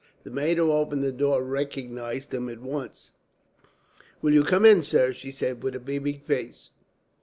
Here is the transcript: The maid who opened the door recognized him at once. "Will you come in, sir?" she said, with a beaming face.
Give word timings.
The 0.23 0.31
maid 0.31 0.57
who 0.57 0.71
opened 0.71 1.03
the 1.03 1.11
door 1.11 1.43
recognized 1.43 2.33
him 2.33 2.49
at 2.49 2.59
once. 2.59 3.11
"Will 4.23 4.33
you 4.33 4.41
come 4.41 4.65
in, 4.65 4.81
sir?" 4.81 5.13
she 5.13 5.29
said, 5.29 5.61
with 5.61 5.75
a 5.75 5.79
beaming 5.79 6.21
face. 6.21 6.71